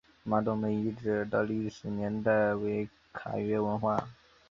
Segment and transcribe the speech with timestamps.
[0.23, 4.07] 麻洞门遗址的历史年代为卡约文化。